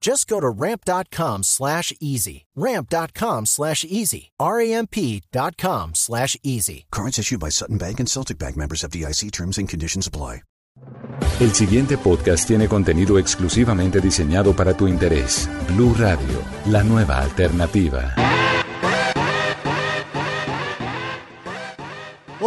[0.00, 2.46] Just go to ramp.com slash easy.
[2.56, 4.30] Ramp.com slash easy.
[4.40, 6.86] R-A-M-P.com slash easy.
[6.90, 10.42] Cards issued by Sutton Bank and Celtic Bank members of DIC terms and conditions apply.
[11.40, 15.48] El siguiente podcast tiene contenido exclusivamente diseñado para tu interés.
[15.68, 18.14] Blue Radio, la nueva alternativa.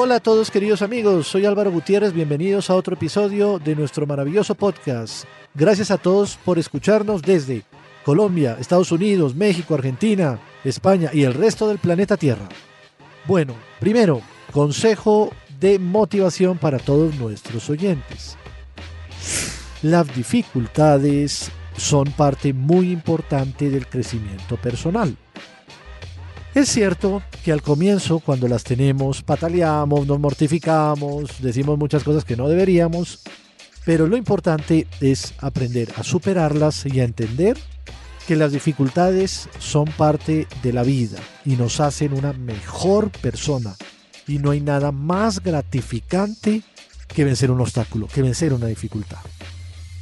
[0.04, 4.56] Hola a todos queridos amigos, soy Álvaro Gutiérrez, bienvenidos a otro episodio de nuestro maravilloso
[4.56, 5.26] podcast.
[5.54, 7.62] Gracias a todos por escucharnos desde
[8.04, 12.50] Colombia, Estados Unidos, México, Argentina, España y el resto del planeta Tierra.
[13.28, 14.22] Bueno, primero,
[14.52, 18.38] consejo de motivación para todos nuestros oyentes.
[19.84, 25.16] Las dificultades son parte muy importante del crecimiento personal.
[26.54, 32.36] Es cierto que al comienzo, cuando las tenemos, pataleamos, nos mortificamos, decimos muchas cosas que
[32.36, 33.20] no deberíamos,
[33.86, 37.58] pero lo importante es aprender a superarlas y a entender
[38.28, 43.76] que las dificultades son parte de la vida y nos hacen una mejor persona.
[44.28, 46.64] Y no hay nada más gratificante
[47.08, 49.20] que vencer un obstáculo, que vencer una dificultad.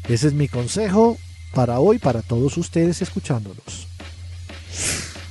[0.08, 1.16] Ese es mi consejo
[1.54, 3.89] para hoy, para todos ustedes escuchándonos.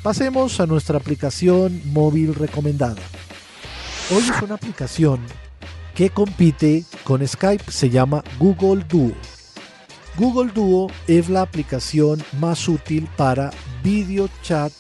[0.09, 3.03] Pasemos a nuestra aplicación móvil recomendada.
[4.11, 5.21] Hoy es una aplicación
[5.95, 9.13] que compite con Skype, se llama Google Duo.
[10.17, 13.51] Google Duo es la aplicación más útil para
[13.85, 14.73] video chat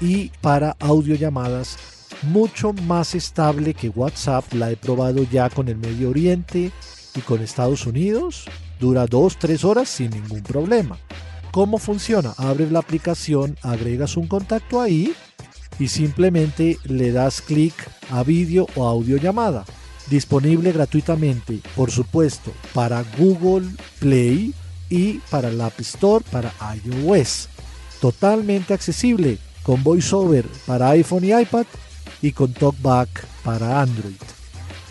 [0.00, 1.76] y para audiollamadas,
[2.22, 4.54] mucho más estable que WhatsApp.
[4.54, 6.72] La he probado ya con el Medio Oriente
[7.14, 8.46] y con Estados Unidos.
[8.80, 10.96] Dura 2-3 horas sin ningún problema.
[11.52, 12.34] ¿Cómo funciona?
[12.38, 15.14] Abres la aplicación, agregas un contacto ahí
[15.78, 17.74] y simplemente le das clic
[18.10, 19.64] a vídeo o audio llamada
[20.08, 23.68] disponible gratuitamente, por supuesto, para Google
[23.98, 24.54] Play
[24.88, 26.52] y para la App Store para
[26.84, 27.48] iOS.
[28.00, 31.66] Totalmente accesible con VoiceOver para iPhone y iPad
[32.20, 34.16] y con TalkBack para Android.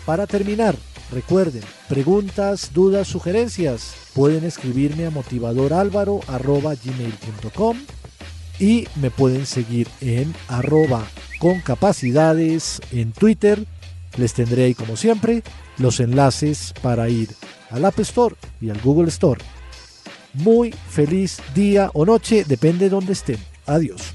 [0.06, 0.76] Para terminar,
[1.12, 7.76] recuerden, preguntas, dudas, sugerencias, pueden escribirme a motivadoralvaro.gmail.com
[8.58, 11.06] y me pueden seguir en arroba
[11.38, 13.64] con capacidades en Twitter
[14.16, 15.42] les tendré ahí como siempre
[15.78, 17.30] los enlaces para ir
[17.70, 19.40] al App Store y al Google Store.
[20.34, 23.38] Muy feliz día o noche, depende de donde estén.
[23.66, 24.14] Adiós.